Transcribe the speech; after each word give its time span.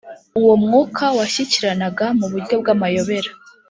uwo 0.39 0.53
mwuka 0.63 1.05
washyikiranaga 1.17 2.05
mu 2.19 2.25
buryo 2.31 2.55
bw’amayobera 2.61 3.29